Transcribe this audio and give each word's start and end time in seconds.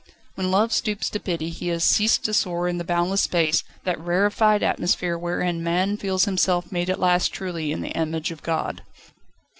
When 0.33 0.49
Love 0.49 0.73
stoops 0.73 1.11
to 1.11 1.19
pity, 1.19 1.51
he 1.51 1.67
has 1.67 1.83
ceased 1.83 2.25
to 2.25 2.33
soar 2.33 2.67
in 2.67 2.79
the 2.79 2.83
boundless 2.83 3.21
space, 3.21 3.63
that 3.83 3.99
rarefied 3.99 4.63
atmosphere 4.63 5.15
wherein 5.15 5.61
man 5.63 5.95
feels 5.95 6.25
himself 6.25 6.71
made 6.71 6.89
at 6.89 6.99
last 6.99 7.31
truly 7.31 7.71
in 7.71 7.81
the 7.81 7.89
image 7.95 8.31
of 8.31 8.41
God. 8.41 8.81